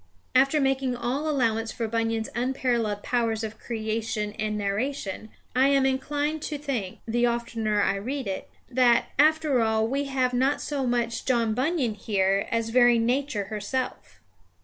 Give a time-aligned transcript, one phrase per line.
[0.33, 6.41] After making all allowance for Bunyan's unparalleled powers of creation and narration, I am inclined
[6.41, 11.25] to think, the oftener I read it, that, after all, we have not so much
[11.25, 14.21] John Bunyan here as very Nature herself.